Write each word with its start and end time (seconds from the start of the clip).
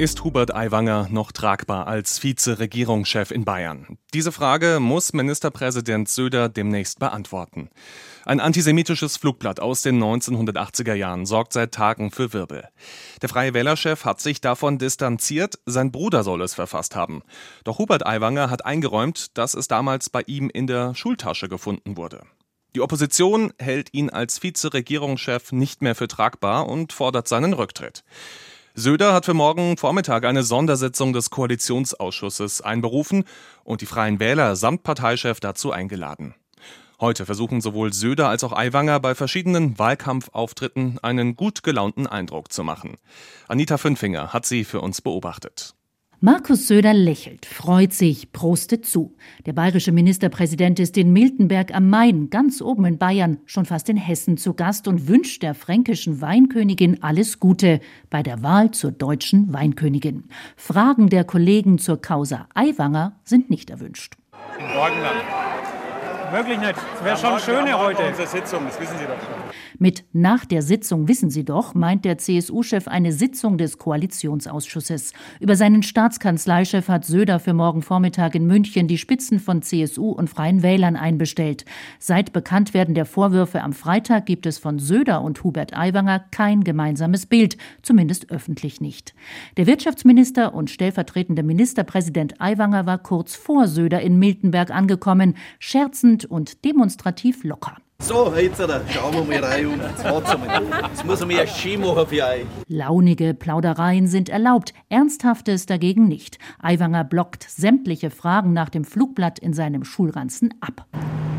Ist 0.00 0.24
Hubert 0.24 0.54
Aiwanger 0.54 1.08
noch 1.10 1.30
tragbar 1.30 1.86
als 1.86 2.18
Vize-Regierungschef 2.20 3.30
in 3.30 3.44
Bayern? 3.44 3.98
Diese 4.14 4.32
Frage 4.32 4.78
muss 4.80 5.12
Ministerpräsident 5.12 6.08
Söder 6.08 6.48
demnächst 6.48 7.00
beantworten. 7.00 7.68
Ein 8.24 8.40
antisemitisches 8.40 9.18
Flugblatt 9.18 9.60
aus 9.60 9.82
den 9.82 10.02
1980er 10.02 10.94
Jahren 10.94 11.26
sorgt 11.26 11.52
seit 11.52 11.72
Tagen 11.72 12.12
für 12.12 12.32
Wirbel. 12.32 12.66
Der 13.20 13.28
Freie 13.28 13.52
Wählerchef 13.52 14.06
hat 14.06 14.22
sich 14.22 14.40
davon 14.40 14.78
distanziert, 14.78 15.58
sein 15.66 15.92
Bruder 15.92 16.24
soll 16.24 16.40
es 16.40 16.54
verfasst 16.54 16.96
haben. 16.96 17.20
Doch 17.64 17.78
Hubert 17.78 18.06
Aiwanger 18.06 18.48
hat 18.48 18.64
eingeräumt, 18.64 19.36
dass 19.36 19.52
es 19.52 19.68
damals 19.68 20.08
bei 20.08 20.22
ihm 20.22 20.48
in 20.48 20.66
der 20.66 20.94
Schultasche 20.94 21.50
gefunden 21.50 21.98
wurde. 21.98 22.22
Die 22.74 22.80
Opposition 22.80 23.52
hält 23.58 23.92
ihn 23.92 24.08
als 24.08 24.38
Vize-Regierungschef 24.38 25.52
nicht 25.52 25.82
mehr 25.82 25.94
für 25.94 26.08
tragbar 26.08 26.68
und 26.70 26.94
fordert 26.94 27.28
seinen 27.28 27.52
Rücktritt. 27.52 28.02
Söder 28.80 29.12
hat 29.12 29.26
für 29.26 29.34
morgen 29.34 29.76
Vormittag 29.76 30.24
eine 30.24 30.42
Sondersitzung 30.42 31.12
des 31.12 31.28
Koalitionsausschusses 31.28 32.62
einberufen 32.62 33.24
und 33.62 33.82
die 33.82 33.86
Freien 33.86 34.20
Wähler 34.20 34.56
samt 34.56 34.84
Parteichef 34.84 35.38
dazu 35.38 35.70
eingeladen. 35.70 36.34
Heute 36.98 37.26
versuchen 37.26 37.60
sowohl 37.60 37.92
Söder 37.92 38.30
als 38.30 38.42
auch 38.42 38.52
Aiwanger 38.52 38.98
bei 38.98 39.14
verschiedenen 39.14 39.78
Wahlkampfauftritten 39.78 40.98
einen 41.00 41.36
gut 41.36 41.62
gelaunten 41.62 42.06
Eindruck 42.06 42.50
zu 42.52 42.64
machen. 42.64 42.96
Anita 43.48 43.76
Fünfinger 43.76 44.32
hat 44.32 44.46
sie 44.46 44.64
für 44.64 44.80
uns 44.80 45.02
beobachtet. 45.02 45.74
Markus 46.22 46.68
Söder 46.68 46.92
lächelt, 46.92 47.46
freut 47.46 47.94
sich, 47.94 48.30
prostet 48.30 48.84
zu. 48.84 49.16
Der 49.46 49.54
bayerische 49.54 49.90
Ministerpräsident 49.90 50.78
ist 50.78 50.98
in 50.98 51.14
Miltenberg 51.14 51.74
am 51.74 51.88
Main, 51.88 52.28
ganz 52.28 52.60
oben 52.60 52.84
in 52.84 52.98
Bayern, 52.98 53.38
schon 53.46 53.64
fast 53.64 53.88
in 53.88 53.96
Hessen 53.96 54.36
zu 54.36 54.52
Gast 54.52 54.86
und 54.86 55.08
wünscht 55.08 55.42
der 55.42 55.54
fränkischen 55.54 56.20
Weinkönigin 56.20 57.02
alles 57.02 57.40
Gute 57.40 57.80
bei 58.10 58.22
der 58.22 58.42
Wahl 58.42 58.70
zur 58.70 58.92
deutschen 58.92 59.54
Weinkönigin. 59.54 60.24
Fragen 60.56 61.08
der 61.08 61.24
Kollegen 61.24 61.78
zur 61.78 62.02
Causa 62.02 62.48
Aiwanger 62.52 63.18
sind 63.24 63.48
nicht 63.48 63.70
erwünscht. 63.70 64.18
Morgenland. 64.74 65.49
Wirklich 66.32 66.60
nicht. 66.60 66.74
Es 66.96 67.04
wäre 67.04 67.16
schon 67.16 67.40
schöner 67.40 67.78
heute. 67.78 68.02
Unsere 68.06 68.28
Sitzung, 68.28 68.64
das 68.66 68.80
wissen 68.80 68.96
Sie 68.98 69.04
doch 69.04 69.20
schon. 69.20 69.50
Mit 69.82 70.04
nach 70.12 70.44
der 70.44 70.60
Sitzung 70.60 71.08
wissen 71.08 71.30
Sie 71.30 71.42
doch, 71.42 71.74
meint 71.74 72.04
der 72.04 72.18
CSU-Chef 72.18 72.86
eine 72.86 73.12
Sitzung 73.12 73.56
des 73.56 73.78
Koalitionsausschusses. 73.78 75.14
Über 75.40 75.56
seinen 75.56 75.82
Staatskanzleichef 75.82 76.88
hat 76.88 77.06
Söder 77.06 77.40
für 77.40 77.54
morgen 77.54 77.80
Vormittag 77.80 78.34
in 78.34 78.46
München 78.46 78.88
die 78.88 78.98
Spitzen 78.98 79.40
von 79.40 79.62
CSU 79.62 80.10
und 80.10 80.28
Freien 80.28 80.62
Wählern 80.62 80.96
einbestellt. 80.96 81.64
Seit 81.98 82.34
Bekanntwerden 82.34 82.94
der 82.94 83.06
Vorwürfe 83.06 83.62
am 83.62 83.72
Freitag 83.72 84.26
gibt 84.26 84.44
es 84.44 84.58
von 84.58 84.78
Söder 84.78 85.22
und 85.22 85.42
Hubert 85.44 85.74
Aiwanger 85.74 86.26
kein 86.30 86.62
gemeinsames 86.62 87.24
Bild, 87.24 87.56
zumindest 87.80 88.30
öffentlich 88.30 88.82
nicht. 88.82 89.14
Der 89.56 89.66
Wirtschaftsminister 89.66 90.54
und 90.54 90.68
stellvertretende 90.68 91.42
Ministerpräsident 91.42 92.38
Aiwanger 92.38 92.84
war 92.84 92.98
kurz 92.98 93.34
vor 93.34 93.66
Söder 93.66 94.02
in 94.02 94.18
Miltenberg 94.18 94.70
angekommen, 94.70 95.36
scherzend 95.58 96.19
entspannt 96.20 96.24
und 96.24 96.64
demonstrativ 96.64 97.44
locker. 97.44 97.76
So, 98.02 98.32
jetzt 98.34 98.58
schauen 98.58 99.14
wir 99.14 99.24
mal 99.24 99.44
rein 99.44 99.66
und 99.66 99.80
jetzt 99.80 100.04
wir. 100.04 100.88
Jetzt 100.88 101.04
muss 101.04 101.26
mir 101.26 101.42
ein 101.42 101.48
Ski 101.48 101.76
machen 101.76 102.06
für 102.06 102.24
euch. 102.24 102.46
Launige 102.66 103.34
Plaudereien 103.34 104.06
sind 104.06 104.30
erlaubt, 104.30 104.72
Ernsthaftes 104.88 105.66
dagegen 105.66 106.08
nicht. 106.08 106.38
Aiwanger 106.60 107.04
blockt 107.04 107.42
sämtliche 107.42 108.10
Fragen 108.10 108.54
nach 108.54 108.70
dem 108.70 108.84
Flugblatt 108.84 109.38
in 109.38 109.52
seinem 109.52 109.84
Schulranzen 109.84 110.54
ab. 110.60 110.86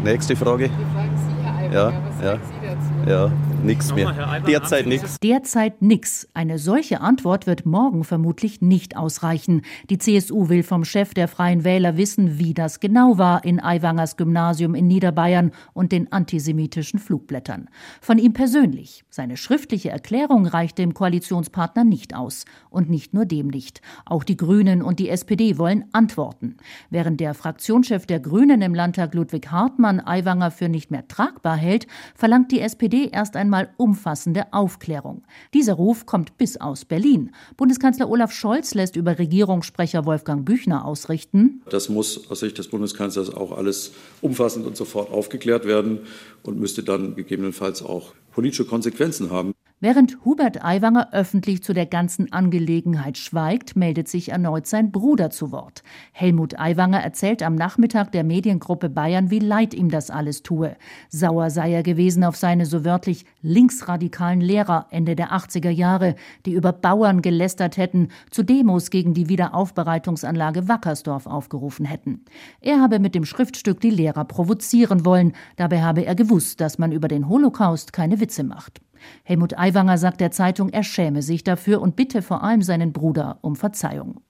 Nächste 0.03 0.35
Frage. 0.35 0.69
Die 0.69 0.93
fragen 0.93 1.17
Sie, 1.17 1.43
Herr 1.43 1.57
Aiwanger, 1.57 1.73
ja, 1.73 2.03
was 2.05 2.23
ja. 2.23 2.31
sagen 2.31 2.41
Sie 2.61 2.67
dazu? 2.67 3.09
Ja, 3.09 3.31
nichts 3.63 3.93
mehr. 3.93 4.41
Derzeit 4.45 4.85
nichts. 4.85 5.19
Derzeit 5.19 5.81
nix. 5.81 6.27
Eine 6.33 6.59
solche 6.59 7.01
Antwort 7.01 7.47
wird 7.47 7.65
morgen 7.65 8.03
vermutlich 8.03 8.61
nicht 8.61 8.97
ausreichen. 8.97 9.61
Die 9.89 9.97
CSU 9.97 10.49
will 10.49 10.63
vom 10.63 10.83
Chef 10.83 11.13
der 11.13 11.27
Freien 11.27 11.63
Wähler 11.63 11.97
wissen, 11.97 12.37
wie 12.37 12.53
das 12.53 12.79
genau 12.79 13.17
war 13.17 13.45
in 13.45 13.61
Aiwangers 13.61 14.17
Gymnasium 14.17 14.75
in 14.75 14.87
Niederbayern 14.87 15.51
und 15.73 15.91
den 15.91 16.11
antisemitischen 16.11 16.99
Flugblättern. 16.99 17.69
Von 18.01 18.17
ihm 18.17 18.33
persönlich. 18.33 19.03
Seine 19.09 19.37
schriftliche 19.37 19.89
Erklärung 19.89 20.45
reicht 20.45 20.77
dem 20.77 20.93
Koalitionspartner 20.93 21.83
nicht 21.83 22.15
aus. 22.15 22.45
Und 22.69 22.89
nicht 22.89 23.13
nur 23.13 23.25
dem 23.25 23.47
nicht. 23.47 23.81
Auch 24.05 24.23
die 24.23 24.37
Grünen 24.37 24.81
und 24.81 24.99
die 24.99 25.09
SPD 25.09 25.57
wollen 25.57 25.85
Antworten. 25.93 26.57
Während 26.89 27.19
der 27.19 27.33
Fraktionschef 27.33 28.05
der 28.05 28.19
Grünen 28.19 28.61
im 28.61 28.75
Landtag 28.75 29.13
Ludwig 29.13 29.51
Hartmann 29.51 29.99
Aiwanger 29.99 30.51
für 30.51 30.69
nicht 30.69 30.91
mehr 30.91 31.07
tragbar 31.07 31.57
hält, 31.57 31.87
verlangt 32.15 32.51
die 32.51 32.59
SPD 32.59 32.81
SPD 32.81 33.09
erst 33.11 33.35
einmal 33.35 33.50
umfassende 33.77 34.53
Aufklärung. 34.53 35.23
Dieser 35.53 35.73
Ruf 35.73 36.05
kommt 36.05 36.37
bis 36.37 36.57
aus 36.57 36.85
Berlin. 36.85 37.31
Bundeskanzler 37.57 38.09
Olaf 38.09 38.31
Scholz 38.31 38.73
lässt 38.73 38.95
über 38.95 39.19
Regierungssprecher 39.19 40.05
Wolfgang 40.05 40.45
Büchner 40.45 40.85
ausrichten. 40.85 41.61
Das 41.69 41.89
muss 41.89 42.29
aus 42.29 42.39
Sicht 42.39 42.57
des 42.57 42.69
Bundeskanzlers 42.69 43.33
auch 43.33 43.51
alles 43.51 43.91
umfassend 44.21 44.65
und 44.65 44.77
sofort 44.77 45.11
aufgeklärt 45.11 45.65
werden 45.65 45.99
und 46.43 46.59
müsste 46.59 46.83
dann 46.83 47.15
gegebenenfalls 47.15 47.83
auch 47.83 48.13
politische 48.31 48.65
Konsequenzen 48.65 49.31
haben. 49.31 49.53
Während 49.83 50.23
Hubert 50.23 50.63
Aiwanger 50.63 51.11
öffentlich 51.11 51.63
zu 51.63 51.73
der 51.73 51.87
ganzen 51.87 52.31
Angelegenheit 52.31 53.17
schweigt, 53.17 53.75
meldet 53.75 54.07
sich 54.07 54.29
erneut 54.29 54.67
sein 54.67 54.91
Bruder 54.91 55.31
zu 55.31 55.51
Wort. 55.51 55.81
Helmut 56.11 56.59
Aiwanger 56.59 56.99
erzählt 56.99 57.41
am 57.41 57.55
Nachmittag 57.55 58.11
der 58.11 58.23
Mediengruppe 58.23 58.89
Bayern, 58.89 59.31
wie 59.31 59.39
leid 59.39 59.73
ihm 59.73 59.89
das 59.89 60.11
alles 60.11 60.43
tue. 60.43 60.75
Sauer 61.09 61.49
sei 61.49 61.73
er 61.73 61.81
gewesen 61.81 62.23
auf 62.23 62.35
seine 62.35 62.67
so 62.67 62.85
wörtlich 62.85 63.25
linksradikalen 63.41 64.39
Lehrer 64.39 64.85
Ende 64.91 65.15
der 65.15 65.31
80er 65.31 65.71
Jahre, 65.71 66.13
die 66.45 66.53
über 66.53 66.73
Bauern 66.73 67.23
gelästert 67.23 67.77
hätten, 67.77 68.09
zu 68.29 68.43
Demos 68.43 68.91
gegen 68.91 69.15
die 69.15 69.29
Wiederaufbereitungsanlage 69.29 70.67
Wackersdorf 70.67 71.25
aufgerufen 71.25 71.87
hätten. 71.87 72.23
Er 72.59 72.79
habe 72.81 72.99
mit 72.99 73.15
dem 73.15 73.25
Schriftstück 73.25 73.81
die 73.81 73.89
Lehrer 73.89 74.25
provozieren 74.25 75.05
wollen, 75.05 75.33
dabei 75.55 75.81
habe 75.81 76.05
er 76.05 76.13
gewusst, 76.13 76.61
dass 76.61 76.77
man 76.77 76.91
über 76.91 77.07
den 77.07 77.27
Holocaust 77.27 77.93
keine 77.93 78.19
Witze 78.19 78.43
macht. 78.43 78.79
Helmut 79.23 79.57
Aiwanger 79.57 79.97
sagt 79.97 80.21
der 80.21 80.31
Zeitung, 80.31 80.69
er 80.69 80.83
schäme 80.83 81.21
sich 81.21 81.43
dafür 81.43 81.81
und 81.81 81.95
bitte 81.95 82.21
vor 82.21 82.43
allem 82.43 82.61
seinen 82.61 82.93
Bruder 82.93 83.39
um 83.41 83.55
Verzeihung. 83.55 84.21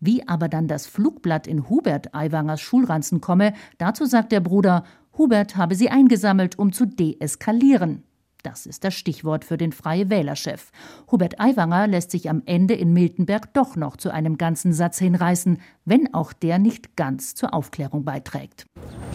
Wie 0.00 0.26
aber 0.28 0.48
dann 0.48 0.68
das 0.68 0.86
Flugblatt 0.86 1.46
in 1.46 1.68
Hubert 1.68 2.14
Aiwangers 2.14 2.60
Schulranzen 2.60 3.20
komme, 3.20 3.52
dazu 3.78 4.04
sagt 4.04 4.32
der 4.32 4.40
Bruder, 4.40 4.84
Hubert 5.16 5.56
habe 5.56 5.74
sie 5.74 5.90
eingesammelt, 5.90 6.58
um 6.58 6.72
zu 6.72 6.86
deeskalieren. 6.86 8.04
Das 8.44 8.66
ist 8.66 8.84
das 8.84 8.94
Stichwort 8.94 9.44
für 9.44 9.56
den 9.56 9.72
Freie 9.72 10.10
Wählerchef. 10.10 10.70
Hubert 11.10 11.40
Aiwanger 11.40 11.88
lässt 11.88 12.12
sich 12.12 12.30
am 12.30 12.42
Ende 12.46 12.74
in 12.74 12.92
Miltenberg 12.92 13.52
doch 13.52 13.74
noch 13.74 13.96
zu 13.96 14.10
einem 14.10 14.38
ganzen 14.38 14.72
Satz 14.72 14.98
hinreißen, 14.98 15.58
wenn 15.84 16.14
auch 16.14 16.32
der 16.32 16.60
nicht 16.60 16.96
ganz 16.96 17.34
zur 17.34 17.52
Aufklärung 17.52 18.04
beiträgt. 18.04 18.66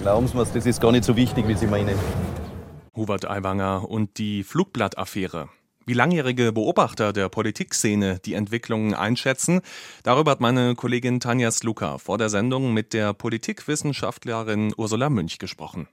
Glauben 0.01 0.27
Sie 0.27 0.35
mir, 0.35 0.45
das 0.45 0.65
ist 0.65 0.81
gar 0.81 0.91
nicht 0.91 1.05
so 1.05 1.15
wichtig, 1.15 1.47
wie 1.47 1.55
Sie 1.55 1.67
meinen. 1.67 1.95
Hubert 2.95 3.29
Aiwanger 3.29 3.89
und 3.89 4.17
die 4.17 4.43
Flugblattaffäre. 4.43 5.49
Wie 5.85 5.93
langjährige 5.93 6.53
Beobachter 6.53 7.11
der 7.11 7.27
Politikszene 7.27 8.19
die 8.23 8.35
Entwicklungen 8.35 8.93
einschätzen, 8.93 9.61
darüber 10.03 10.31
hat 10.31 10.39
meine 10.39 10.75
Kollegin 10.75 11.19
Tanja 11.19 11.51
Sluka 11.51 11.97
vor 11.97 12.17
der 12.17 12.29
Sendung 12.29 12.73
mit 12.73 12.93
der 12.93 13.13
Politikwissenschaftlerin 13.13 14.73
Ursula 14.77 15.09
Münch 15.09 15.39
gesprochen. 15.39 15.87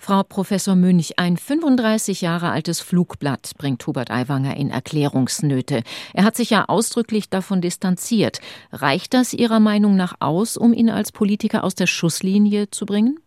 Frau 0.00 0.22
Professor 0.22 0.76
Münch, 0.76 1.18
ein 1.18 1.36
35 1.36 2.20
Jahre 2.20 2.50
altes 2.50 2.80
Flugblatt 2.80 3.50
bringt 3.58 3.84
Hubert 3.86 4.10
Aiwanger 4.10 4.56
in 4.56 4.70
Erklärungsnöte. 4.70 5.82
Er 6.14 6.24
hat 6.24 6.36
sich 6.36 6.50
ja 6.50 6.66
ausdrücklich 6.68 7.28
davon 7.28 7.60
distanziert. 7.60 8.40
Reicht 8.70 9.12
das 9.12 9.34
Ihrer 9.34 9.58
Meinung 9.58 9.96
nach 9.96 10.14
aus, 10.20 10.56
um 10.56 10.72
ihn 10.72 10.88
als 10.88 11.10
Politiker 11.10 11.64
aus 11.64 11.74
der 11.74 11.88
Schusslinie 11.88 12.70
zu 12.70 12.86
bringen? 12.86 13.18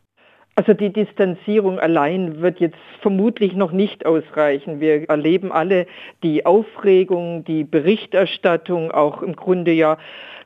Also 0.62 0.76
die 0.76 0.94
Distanzierung 0.94 1.80
allein 1.80 2.40
wird 2.40 2.60
jetzt 2.60 2.78
vermutlich 3.02 3.56
noch 3.56 3.72
nicht 3.72 4.06
ausreichen. 4.06 4.80
Wir 4.80 5.10
erleben 5.10 5.52
alle 5.52 5.88
die 6.22 6.46
Aufregung, 6.46 7.44
die 7.46 7.64
Berichterstattung, 7.64 8.92
auch 8.92 9.24
im 9.24 9.36
Grunde 9.36 9.72
ja 9.72 9.98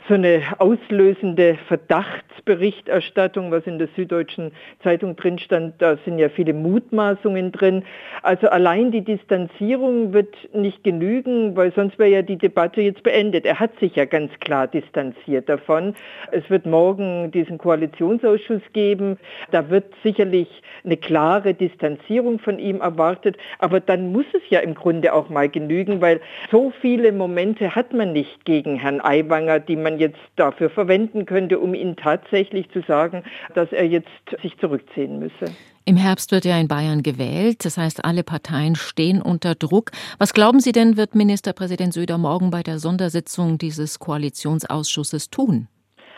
so 0.07 0.13
eine 0.13 0.41
auslösende 0.59 1.57
Verdachtsberichterstattung, 1.67 3.49
was 3.49 3.65
in 3.65 3.79
der 3.79 3.87
Süddeutschen 3.95 4.51
Zeitung 4.83 5.15
drin 5.15 5.39
stand, 5.39 5.81
da 5.81 5.97
sind 6.05 6.19
ja 6.19 6.29
viele 6.29 6.53
Mutmaßungen 6.53 7.51
drin. 7.51 7.83
Also 8.21 8.47
allein 8.49 8.91
die 8.91 9.01
Distanzierung 9.01 10.13
wird 10.13 10.35
nicht 10.53 10.83
genügen, 10.83 11.55
weil 11.55 11.73
sonst 11.73 11.97
wäre 11.97 12.11
ja 12.11 12.21
die 12.21 12.37
Debatte 12.37 12.81
jetzt 12.81 13.01
beendet. 13.01 13.45
Er 13.45 13.59
hat 13.59 13.79
sich 13.79 13.95
ja 13.95 14.05
ganz 14.05 14.31
klar 14.41 14.67
distanziert 14.67 15.49
davon. 15.49 15.95
Es 16.31 16.47
wird 16.51 16.67
morgen 16.67 17.31
diesen 17.31 17.57
Koalitionsausschuss 17.57 18.61
geben. 18.73 19.17
Da 19.49 19.71
wird 19.71 19.85
sicherlich 20.03 20.61
eine 20.83 20.97
klare 20.97 21.55
Distanzierung 21.55 22.37
von 22.37 22.59
ihm 22.59 22.81
erwartet. 22.81 23.37
Aber 23.57 23.79
dann 23.79 24.11
muss 24.11 24.25
es 24.33 24.43
ja 24.49 24.59
im 24.59 24.75
Grunde 24.75 25.13
auch 25.13 25.29
mal 25.29 25.49
genügen, 25.49 25.99
weil 26.01 26.21
so 26.51 26.71
viele 26.81 27.11
Momente 27.11 27.75
hat 27.75 27.91
man 27.91 28.13
nicht 28.13 28.45
gegen 28.45 28.75
Herrn 28.75 29.01
Aiwanger, 29.01 29.59
die 29.59 29.75
man 29.75 29.94
man 29.95 29.99
jetzt 29.99 30.19
dafür 30.35 30.69
verwenden 30.69 31.25
könnte, 31.25 31.59
um 31.59 31.73
ihn 31.73 31.95
tatsächlich 31.95 32.69
zu 32.71 32.81
sagen, 32.81 33.23
dass 33.53 33.71
er 33.71 33.87
jetzt 33.87 34.09
sich 34.41 34.57
zurückziehen 34.57 35.19
müsse. 35.19 35.53
Im 35.85 35.97
Herbst 35.97 36.31
wird 36.31 36.45
ja 36.45 36.59
in 36.59 36.67
Bayern 36.67 37.03
gewählt, 37.03 37.63
das 37.63 37.77
heißt, 37.77 38.03
alle 38.03 38.23
Parteien 38.23 38.75
stehen 38.75 39.21
unter 39.21 39.53
Druck. 39.53 39.91
Was 40.17 40.33
glauben 40.33 40.59
Sie 40.59 40.71
denn, 40.71 40.97
wird 40.97 41.13
Ministerpräsident 41.13 41.93
Söder 41.93 42.17
morgen 42.17 42.49
bei 42.49 42.63
der 42.63 42.79
Sondersitzung 42.79 43.57
dieses 43.57 43.99
Koalitionsausschusses 43.99 45.29
tun? 45.29 45.67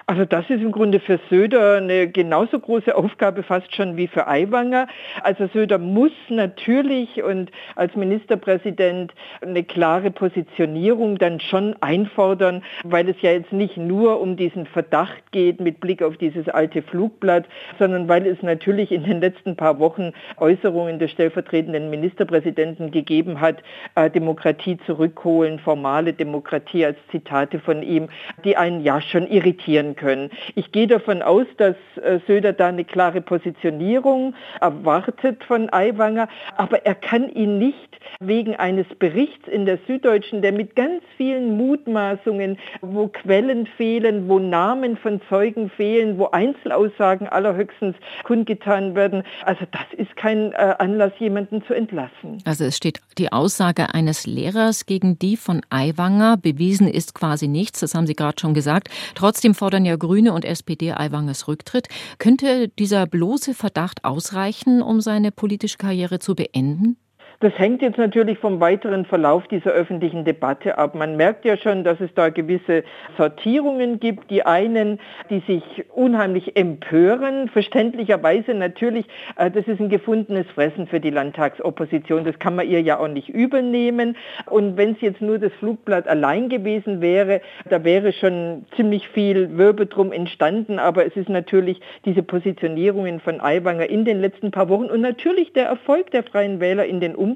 Also 0.10 0.24
das 0.24 0.50
ist 0.50 0.62
im 0.62 0.72
Grunde 0.72 1.02
für 1.02 1.20
Söder 1.30 1.76
eine 1.76 2.08
genauso 2.08 2.58
große 2.58 2.96
Aufgabe 2.96 3.44
fast 3.44 3.76
schon 3.76 3.98
wie 3.98 4.08
für 4.08 4.26
Aiwanger. 4.26 4.88
Also 5.22 5.48
Söder 5.48 5.80
muss 5.80 6.14
natürlich 6.30 7.22
und 7.22 7.52
als 7.76 7.94
Ministerpräsident 7.94 9.14
eine 9.42 9.66
klare 9.66 10.10
Positionierung 10.10 11.18
dann 11.18 11.42
schon 11.42 11.76
einfordern, 11.82 12.64
weil 12.86 13.10
es 13.10 13.22
ja 13.22 13.34
jetzt 13.34 13.52
nicht 13.52 13.76
nur 13.76 14.22
um 14.22 14.38
diesen 14.38 14.66
Verdacht 14.66 15.30
geht 15.34 15.60
mit 15.60 15.82
Blick 15.82 16.02
auf 16.02 16.16
dieses 16.16 16.48
alte 16.48 16.84
Flugblatt, 16.84 17.44
sondern 17.78 18.08
weil 18.08 18.26
es 18.28 18.42
natürlich 18.42 18.94
in 18.94 19.04
den 19.04 19.20
letzten 19.20 19.58
paar 19.58 19.78
Wochen 19.78 20.14
Äußerungen 20.38 21.00
des 21.00 21.12
stellvertretenden 21.12 21.90
Ministerpräsidenten 21.90 22.92
gegeben 22.92 23.42
hat, 23.42 23.58
äh, 23.96 24.10
Demokratie 24.10 24.78
zurückholen, 24.86 25.60
formale 25.60 26.14
Demokratie 26.14 26.86
als 26.86 26.98
Zitate 27.12 27.60
von 27.60 27.84
ihm, 27.84 28.08
die 28.46 28.56
einen 28.56 28.86
ja 28.86 29.02
schon 29.02 29.28
irritieren 29.28 29.97
können. 29.98 30.30
Ich 30.56 30.72
gehe 30.72 30.88
davon 30.88 31.22
aus, 31.22 31.46
dass 31.58 31.76
äh, 32.02 32.20
Söder 32.28 32.54
da 32.54 32.68
eine 32.68 32.86
klare 32.86 33.20
Positionierung 33.20 34.34
erwartet 34.62 35.44
von 35.44 35.72
Aiwanger, 35.74 36.30
aber 36.56 36.86
er 36.86 36.96
kann 36.96 37.30
ihn 37.30 37.58
nicht 37.58 37.88
wegen 38.20 38.56
eines 38.56 38.88
Berichts 39.00 39.48
in 39.48 39.66
der 39.66 39.80
Süddeutschen, 39.88 40.42
der 40.42 40.52
mit 40.52 40.76
ganz 40.76 41.04
vielen 41.18 41.58
Mutmaßungen, 41.58 42.58
wo 42.82 43.08
Quellen 43.08 43.68
fehlen, 43.68 44.28
wo 44.28 44.40
Namen 44.40 44.98
von 44.98 45.22
Zeugen 45.30 45.70
fehlen, 45.70 46.18
wo 46.18 46.28
Einzelaussagen 46.28 47.28
allerhöchstens 47.28 47.96
kundgetan 48.24 48.96
werden. 48.96 49.24
Also 49.46 49.66
das 49.72 49.86
ist 49.98 50.16
kein 50.16 50.52
äh, 50.54 50.76
Anlass, 50.80 51.12
jemanden 51.20 51.64
zu 51.66 51.74
entlassen. 51.74 52.42
Also 52.46 52.66
es 52.66 52.78
steht 52.78 53.02
die 53.18 53.32
Aussage 53.32 53.94
eines 53.94 54.26
Lehrers 54.26 54.86
gegen 54.86 55.20
die 55.20 55.38
von 55.38 55.62
Aiwanger. 55.70 56.38
Bewiesen 56.38 56.88
ist 56.88 57.14
quasi 57.14 57.48
nichts, 57.48 57.80
das 57.80 57.94
haben 57.94 58.08
Sie 58.08 58.16
gerade 58.16 58.40
schon 58.40 58.54
gesagt. 58.54 58.90
Trotzdem 59.16 59.54
fordern 59.54 59.86
ja 59.88 59.96
Grüne 59.96 60.34
und 60.34 60.46
SPD 60.46 60.92
Aiwangers 60.94 61.48
Rücktritt. 61.48 61.88
Könnte 62.20 62.68
dieser 62.68 63.08
bloße 63.08 63.54
Verdacht 63.54 64.06
ausreichen, 64.06 64.82
um 64.82 65.02
seine 65.02 65.32
politische 65.32 65.78
Karriere 65.78 66.20
zu 66.20 66.36
beenden? 66.36 66.98
Das 67.40 67.54
hängt 67.60 67.84
jetzt 67.84 68.00
natürlich 68.00 68.40
vom 68.40 68.60
weiteren 68.60 69.06
Verlauf 69.06 69.48
dieser 69.48 69.70
öffentlichen 69.70 70.26
Debatte 70.26 70.80
ab. 70.80 70.96
Man 70.96 71.18
merkt 71.18 71.46
ja 71.46 71.56
schon, 71.56 71.84
dass 71.84 72.00
es 72.00 72.12
da 72.16 72.30
gewisse 72.30 72.84
Sortierungen 73.16 74.00
gibt. 74.00 74.32
Die 74.32 74.44
einen, 74.44 75.00
die 75.30 75.42
sich 75.42 75.86
unheimlich 75.94 76.58
empören, 76.58 77.48
verständlicherweise 77.50 78.56
natürlich, 78.56 79.06
äh, 79.36 79.52
das 79.52 79.68
ist 79.68 79.80
ein 79.80 79.90
gefundenes 79.90 80.48
Fressen 80.48 80.88
für 80.88 81.00
die 81.00 81.12
Landtagsopposition. 81.12 82.26
Das 82.26 82.40
kann 82.40 82.56
man 82.56 82.68
ihr 82.68 82.82
ja 82.82 82.98
auch 82.98 83.08
nicht 83.08 83.30
übernehmen. 83.30 84.18
Und 84.48 84.76
wenn 84.76 84.94
es 84.94 85.02
jetzt 85.02 85.22
nur 85.22 85.38
das 85.38 85.54
Flugblatt 85.60 86.08
allein 86.08 86.50
gewesen 86.50 87.02
wäre, 87.02 87.42
da 87.70 87.84
wäre 87.84 88.14
schon 88.14 88.66
ziemlich 88.76 89.08
viel 89.10 89.56
Wirbel 89.60 89.86
drum 89.86 90.12
entstanden. 90.12 90.80
Aber 90.80 91.06
es 91.06 91.16
ist 91.16 91.30
natürlich 91.30 91.82
diese 92.04 92.24
Positionierungen 92.24 93.20
von 93.20 93.42
Aiwanger 93.42 93.88
in 93.88 94.06
den 94.06 94.22
letzten 94.22 94.50
paar 94.50 94.70
Wochen 94.70 94.86
und 94.86 95.02
natürlich 95.02 95.54
der 95.54 95.68
Erfolg 95.68 96.10
der 96.10 96.24
Freien 96.24 96.60
Wähler 96.60 96.86
in 96.86 97.00
den 97.00 97.14
Umfragen. 97.14 97.27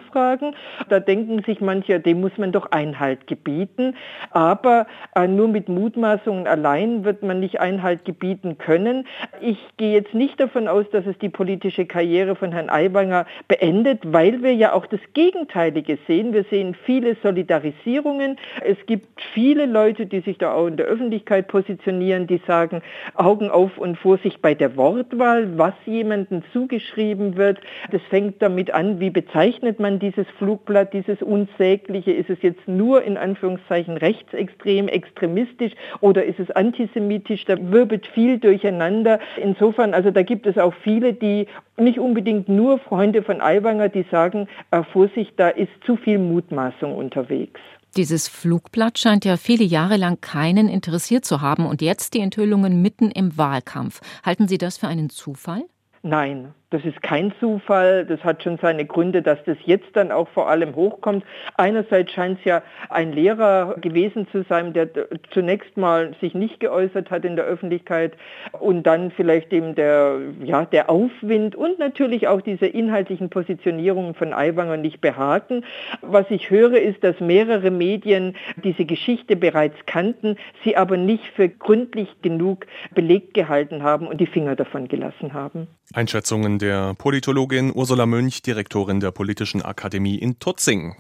Da 0.90 1.00
denken 1.00 1.44
sich 1.44 1.62
manche, 1.62 2.00
dem 2.00 2.22
muss 2.22 2.38
man 2.38 2.52
doch 2.52 2.72
Einhalt 2.72 3.28
gebieten. 3.28 3.96
Aber 4.32 4.88
äh, 5.16 5.28
nur 5.28 5.48
mit 5.48 5.70
Mutmaßungen 5.70 6.48
allein 6.48 7.04
wird 7.04 7.24
man 7.24 7.40
nicht 7.40 7.60
Einhalt 7.60 8.06
gebieten 8.06 8.58
können. 8.58 9.08
Ich 9.42 9.58
gehe 9.78 9.94
jetzt 9.94 10.14
nicht 10.14 10.40
davon 10.40 10.68
aus, 10.68 10.86
dass 10.92 11.06
es 11.06 11.18
die 11.20 11.30
politische 11.30 11.86
Karriere 11.86 12.36
von 12.36 12.52
Herrn 12.52 12.70
Aiwanger 12.70 13.26
beendet, 13.48 14.00
weil 14.04 14.42
wir 14.44 14.54
ja 14.54 14.74
auch 14.74 14.86
das 14.86 15.02
Gegenteilige 15.14 15.98
sehen. 16.08 16.34
Wir 16.34 16.44
sehen 16.46 16.76
viele 16.86 17.16
Solidarisierungen. 17.22 18.38
Es 18.64 18.78
gibt 18.86 19.22
viele 19.34 19.66
Leute, 19.66 20.06
die 20.06 20.22
sich 20.22 20.38
da 20.38 20.54
auch 20.54 20.68
in 20.68 20.78
der 20.78 20.86
Öffentlichkeit 20.86 21.48
positionieren, 21.48 22.28
die 22.28 22.42
sagen, 22.48 22.82
Augen 23.16 23.50
auf 23.50 23.78
und 23.78 23.98
Vorsicht 23.98 24.42
bei 24.42 24.54
der 24.54 24.78
Wortwahl, 24.78 25.58
was 25.58 25.74
jemandem 25.86 26.44
zugeschrieben 26.54 27.38
wird. 27.38 27.60
Das 27.92 28.02
fängt 28.10 28.42
damit 28.42 28.74
an, 28.74 29.00
wie 29.00 29.10
bezeichnet 29.10 29.80
man 29.82 30.00
dieses 30.00 30.28
Flugblatt, 30.38 30.94
dieses 30.94 31.22
Unsägliche? 31.22 32.12
Ist 32.12 32.30
es 32.30 32.42
jetzt 32.42 32.68
nur 32.68 33.04
in 33.04 33.18
Anführungszeichen 33.18 33.98
rechtsextrem, 33.98 34.88
extremistisch 34.88 35.74
oder 36.00 36.24
ist 36.24 36.40
es 36.40 36.52
antisemitisch? 36.52 37.46
Da 37.46 37.58
wirbelt 37.72 38.08
viel 38.08 38.40
durcheinander. 38.40 39.20
Insofern, 39.42 39.94
also 39.94 40.12
da 40.12 40.24
gibt 40.24 40.46
es 40.46 40.58
auch 40.58 40.74
viele, 40.84 41.14
die 41.14 41.48
nicht 41.78 42.00
unbedingt 42.00 42.48
nur 42.48 42.80
Freunde 42.80 43.24
von 43.24 43.42
Aiwanger, 43.42 43.90
die 43.90 44.06
sagen, 44.10 44.48
äh, 44.72 44.84
Vorsicht, 44.84 45.34
da 45.38 45.50
ist 45.50 45.72
zu 45.86 45.96
viel 45.96 46.20
Mutmaßung 46.20 46.96
unterwegs. 46.96 47.60
Dieses 47.98 48.30
Flugblatt 48.30 49.00
scheint 49.00 49.26
ja 49.26 49.36
viele 49.36 49.66
Jahre 49.66 49.98
lang 49.98 50.22
keinen 50.22 50.70
interessiert 50.70 51.26
zu 51.26 51.42
haben 51.42 51.66
und 51.66 51.82
jetzt 51.82 52.14
die 52.14 52.22
Enthüllungen 52.22 52.82
mitten 52.82 53.12
im 53.12 53.38
Wahlkampf. 53.38 54.00
Halten 54.24 54.48
Sie 54.48 54.58
das 54.58 54.78
für 54.78 54.88
einen 54.88 55.10
Zufall? 55.10 55.64
Nein, 56.02 56.54
das 56.72 56.86
ist 56.86 57.02
kein 57.04 57.34
Zufall. 57.40 58.06
Das 58.06 58.24
hat 58.24 58.44
schon 58.44 58.58
seine 58.58 58.86
Gründe, 58.86 59.22
dass 59.22 59.44
das 59.44 59.58
jetzt 59.66 59.90
dann 59.94 60.12
auch 60.12 60.30
vor 60.30 60.50
allem 60.50 60.76
hochkommt. 60.76 61.24
Einerseits 61.58 62.12
scheint 62.12 62.40
es 62.40 62.46
ja 62.46 62.64
ein 62.90 63.12
Lehrer 63.12 63.76
gewesen 63.80 64.28
zu 64.32 64.44
sein, 64.44 64.74
der 64.74 64.90
zunächst 65.32 65.76
mal 65.78 66.16
sich 66.22 66.34
nicht 66.34 66.60
geäußert 66.62 67.12
hat 67.12 67.26
in 67.26 67.36
der 67.36 67.46
Öffentlichkeit 67.46 68.14
und 68.58 68.84
dann 68.84 69.12
vielleicht 69.12 69.52
eben 69.52 69.76
der, 69.76 70.20
ja, 70.44 70.66
der 70.66 70.90
Aufwind 70.90 71.56
und 71.56 71.78
natürlich 71.78 72.30
auch 72.30 72.42
diese 72.42 72.68
inhaltlichen 72.68 73.30
Positionierungen 73.30 74.16
von 74.16 74.34
Aiwanger 74.34 74.78
nicht 74.78 75.02
behaken. 75.02 75.66
Was 76.02 76.26
ich 76.30 76.50
höre, 76.50 76.80
ist, 76.80 77.04
dass 77.04 77.20
mehrere 77.20 77.70
Medien 77.70 78.38
diese 78.64 78.86
Geschichte 78.86 79.36
bereits 79.36 79.76
kannten, 79.86 80.38
sie 80.64 80.78
aber 80.78 80.96
nicht 80.96 81.26
für 81.36 81.50
gründlich 81.50 82.22
genug 82.22 82.66
belegt 82.96 83.34
gehalten 83.34 83.84
haben 83.84 84.08
und 84.08 84.22
die 84.22 84.26
Finger 84.26 84.56
davon 84.56 84.88
gelassen 84.88 85.34
haben. 85.34 85.68
Einschätzungen 85.94 86.61
der 86.62 86.94
Politologin 86.94 87.72
Ursula 87.74 88.06
Münch, 88.06 88.42
Direktorin 88.44 89.00
der 89.00 89.12
Politischen 89.12 89.62
Akademie 89.62 90.16
in 90.16 90.40
Tutzing. 90.40 90.96